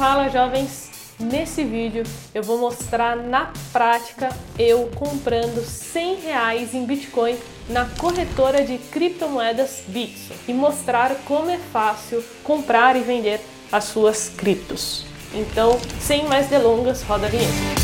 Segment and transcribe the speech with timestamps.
[0.00, 0.88] Fala jovens!
[1.20, 2.04] Nesse vídeo
[2.34, 7.36] eu vou mostrar na prática eu comprando 100 reais em Bitcoin
[7.68, 14.30] na corretora de criptomoedas Bitso e mostrar como é fácil comprar e vender as suas
[14.30, 15.04] criptos.
[15.34, 17.79] Então, sem mais delongas, roda a vinheta.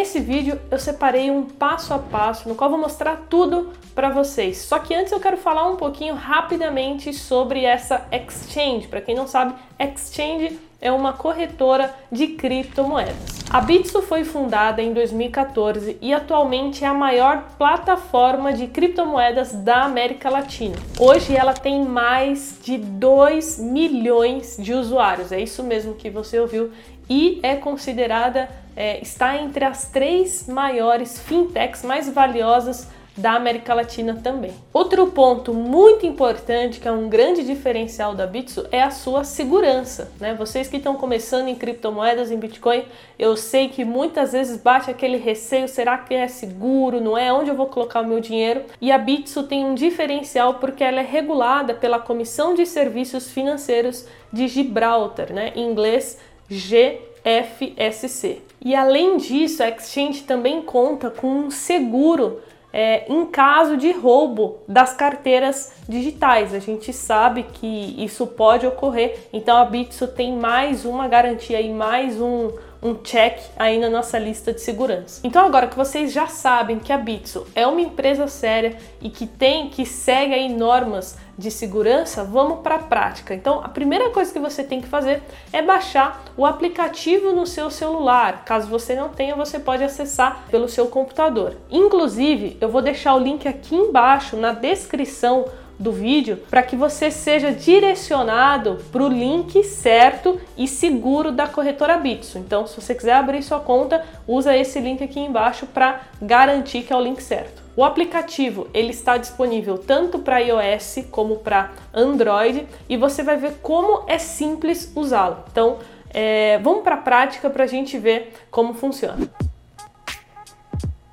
[0.00, 4.58] Esse vídeo eu separei um passo a passo no qual vou mostrar tudo para vocês.
[4.58, 8.88] Só que antes eu quero falar um pouquinho rapidamente sobre essa exchange.
[8.88, 13.40] Para quem não sabe, exchange é uma corretora de criptomoedas.
[13.50, 19.82] A Bitso foi fundada em 2014 e atualmente é a maior plataforma de criptomoedas da
[19.82, 20.76] América Latina.
[20.98, 26.70] Hoje ela tem mais de 2 milhões de usuários, é isso mesmo que você ouviu,
[27.10, 34.18] e é considerada é, está entre as três maiores fintechs mais valiosas da América Latina
[34.22, 34.52] também.
[34.72, 40.10] Outro ponto muito importante, que é um grande diferencial da Bitso, é a sua segurança.
[40.18, 40.34] Né?
[40.34, 42.84] Vocês que estão começando em criptomoedas, em Bitcoin,
[43.18, 47.00] eu sei que muitas vezes bate aquele receio: será que é seguro?
[47.00, 47.32] Não é?
[47.32, 48.62] Onde eu vou colocar o meu dinheiro?
[48.80, 54.06] E a Bitso tem um diferencial porque ela é regulada pela Comissão de Serviços Financeiros
[54.32, 55.52] de Gibraltar, né?
[55.56, 56.18] em inglês
[56.50, 58.42] GFSC.
[58.62, 62.40] E além disso, a Exchange também conta com um seguro
[62.72, 66.54] é, em caso de roubo das carteiras digitais.
[66.54, 71.72] A gente sabe que isso pode ocorrer, então a Bitso tem mais uma garantia e
[71.72, 72.50] mais um,
[72.82, 75.20] um check aí na nossa lista de segurança.
[75.24, 79.26] Então agora que vocês já sabem que a Bitso é uma empresa séria e que
[79.26, 83.34] tem que segue aí normas de segurança, vamos para a prática.
[83.34, 85.22] Então a primeira coisa que você tem que fazer
[85.52, 88.44] é baixar o aplicativo no seu celular.
[88.44, 91.56] Caso você não tenha, você pode acessar pelo seu computador.
[91.70, 95.46] Inclusive, eu vou deixar o link aqui embaixo na descrição
[95.80, 101.96] do vídeo para que você seja direcionado para o link certo e seguro da corretora
[101.96, 102.38] Bitso.
[102.38, 106.92] Então, se você quiser abrir sua conta, usa esse link aqui embaixo para garantir que
[106.92, 107.62] é o link certo.
[107.74, 113.54] O aplicativo ele está disponível tanto para iOS como para Android e você vai ver
[113.62, 115.44] como é simples usá-lo.
[115.50, 115.78] Então,
[116.12, 119.30] é, vamos para a prática para a gente ver como funciona.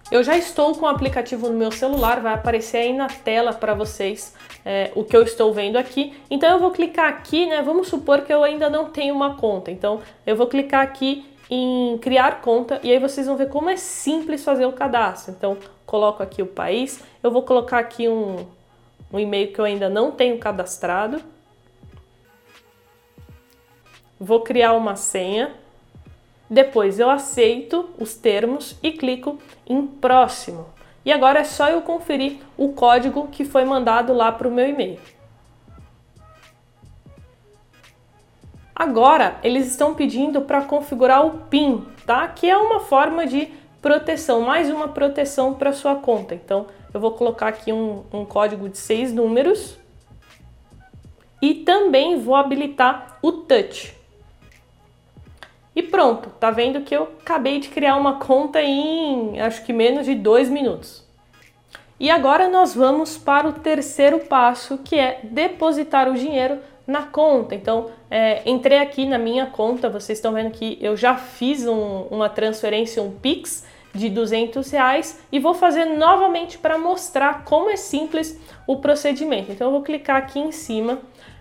[0.10, 3.74] Eu já estou com o aplicativo no meu celular, vai aparecer aí na tela para
[3.74, 6.18] vocês é, o que eu estou vendo aqui.
[6.32, 7.62] Então eu vou clicar aqui, né?
[7.62, 9.70] Vamos supor que eu ainda não tenho uma conta.
[9.70, 13.76] Então eu vou clicar aqui em criar conta e aí vocês vão ver como é
[13.76, 15.34] simples fazer o cadastro.
[15.38, 18.46] Então coloco aqui o país, eu vou colocar aqui um,
[19.12, 21.22] um e-mail que eu ainda não tenho cadastrado.
[24.18, 25.54] Vou criar uma senha
[26.50, 30.66] depois eu aceito os termos e clico em próximo.
[31.04, 34.68] E agora é só eu conferir o código que foi mandado lá para o meu
[34.68, 35.00] e-mail.
[38.76, 42.28] Agora eles estão pedindo para configurar o PIN, tá?
[42.28, 43.50] Que é uma forma de
[43.82, 46.36] proteção, mais uma proteção para sua conta.
[46.36, 49.78] Então eu vou colocar aqui um, um código de seis números
[51.42, 53.97] e também vou habilitar o touch.
[55.78, 60.08] E pronto, tá vendo que eu acabei de criar uma conta em acho que menos
[60.08, 61.06] de dois minutos.
[62.00, 66.58] E agora nós vamos para o terceiro passo, que é depositar o dinheiro
[66.88, 67.54] na conta.
[67.54, 72.08] Então, é, entrei aqui na minha conta, vocês estão vendo que eu já fiz um,
[72.10, 73.64] uma transferência, um Pix
[73.98, 79.52] de 200 reais e vou fazer novamente para mostrar como é simples o procedimento.
[79.52, 81.00] Então, eu vou clicar aqui em cima,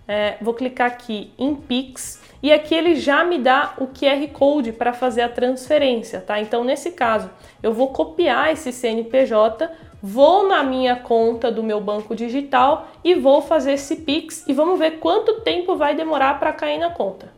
[0.09, 4.73] é, vou clicar aqui em Pix e aqui ele já me dá o QR Code
[4.73, 6.41] para fazer a transferência, tá?
[6.41, 7.31] Então, nesse caso,
[7.63, 9.71] eu vou copiar esse CNPJ,
[10.03, 14.79] vou na minha conta do meu banco digital e vou fazer esse Pix e vamos
[14.79, 17.36] ver quanto tempo vai demorar para cair na conta.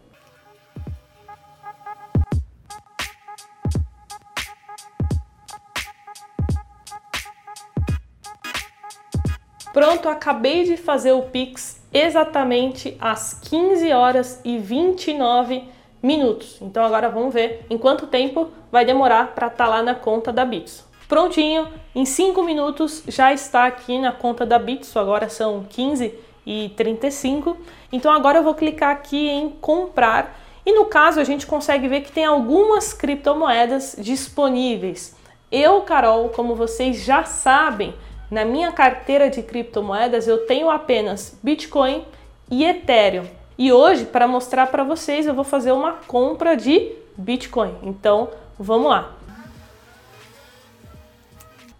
[9.79, 15.63] Pronto, acabei de fazer o Pix exatamente às 15 horas e 29
[16.03, 16.59] minutos.
[16.61, 20.33] Então agora vamos ver em quanto tempo vai demorar para estar tá lá na conta
[20.33, 20.85] da Bitso.
[21.07, 26.13] Prontinho, em 5 minutos já está aqui na conta da Bitso, agora são 15
[26.45, 27.57] e 35.
[27.93, 30.37] Então agora eu vou clicar aqui em comprar
[30.67, 35.17] e no caso a gente consegue ver que tem algumas criptomoedas disponíveis.
[35.53, 37.95] Eu, Carol, como vocês já sabem,
[38.31, 42.05] na minha carteira de criptomoedas eu tenho apenas Bitcoin
[42.51, 43.25] e Ethereum.
[43.57, 47.75] E hoje, para mostrar para vocês, eu vou fazer uma compra de Bitcoin.
[47.83, 48.29] Então,
[48.59, 49.19] vamos lá.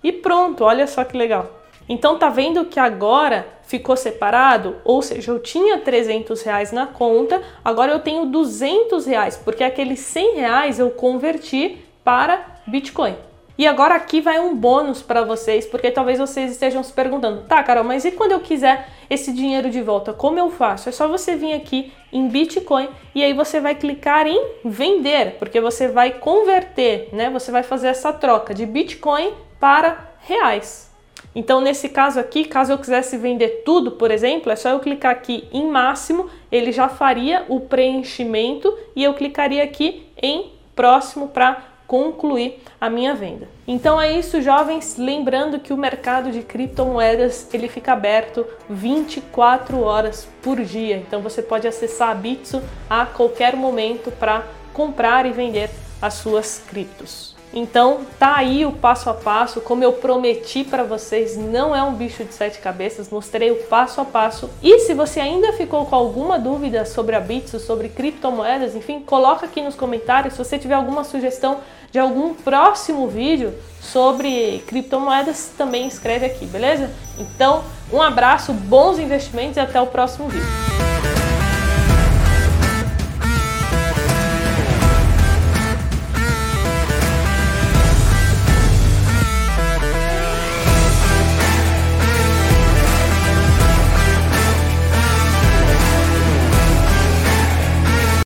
[0.03, 1.51] e pronto, olha só que legal.
[1.89, 4.77] Então tá vendo que agora ficou separado?
[4.85, 10.01] Ou seja, eu tinha 300 reais na conta, agora eu tenho 200 reais, porque aqueles
[10.01, 13.17] 100 reais eu converti para Bitcoin.
[13.57, 17.63] E agora aqui vai um bônus para vocês, porque talvez vocês estejam se perguntando, tá,
[17.63, 20.89] Carol, mas e quando eu quiser esse dinheiro de volta, como eu faço?
[20.89, 25.61] É só você vir aqui em Bitcoin e aí você vai clicar em vender, porque
[25.61, 27.31] você vai converter, né?
[27.31, 30.94] Você vai fazer essa troca de Bitcoin para reais.
[31.35, 35.13] Então, nesse caso aqui, caso eu quisesse vender tudo, por exemplo, é só eu clicar
[35.13, 41.75] aqui em máximo, ele já faria o preenchimento e eu clicaria aqui em próximo para
[41.87, 43.49] concluir a minha venda.
[43.67, 50.29] Então é isso, jovens, lembrando que o mercado de criptomoedas, ele fica aberto 24 horas
[50.43, 50.97] por dia.
[50.97, 55.71] Então você pode acessar a Bitso a qualquer momento para comprar e vender
[56.01, 57.34] as suas criptos.
[57.57, 61.95] Então, tá aí o passo a passo, como eu prometi para vocês, não é um
[61.95, 64.51] bicho de sete cabeças, mostrei o passo a passo.
[64.61, 69.47] E se você ainda ficou com alguma dúvida sobre a Bitso, sobre criptomoedas, enfim, coloca
[69.47, 70.35] aqui nos comentários.
[70.35, 71.61] Se você tiver alguma sugestão
[71.93, 76.91] de algum próximo vídeo sobre criptomoedas, também escreve aqui, beleza?
[77.17, 77.63] Então,
[77.93, 80.64] um abraço, bons investimentos e até o próximo vídeo.